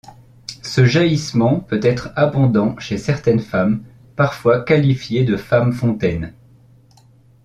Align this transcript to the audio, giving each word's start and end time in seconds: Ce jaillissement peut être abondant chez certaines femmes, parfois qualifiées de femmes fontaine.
Ce 0.63 0.83
jaillissement 0.83 1.59
peut 1.59 1.79
être 1.83 2.09
abondant 2.15 2.75
chez 2.79 2.97
certaines 2.97 3.39
femmes, 3.39 3.83
parfois 4.15 4.63
qualifiées 4.63 5.25
de 5.25 5.37
femmes 5.37 5.73
fontaine. 5.73 6.33